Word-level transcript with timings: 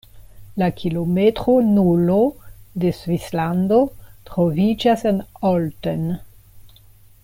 La 0.61 0.69
“kilometro 0.77 1.53
nulo” 1.75 2.15
de 2.85 2.93
Svislando 3.01 3.81
troviĝas 4.31 5.09
en 5.13 5.23
Olten. 5.55 6.09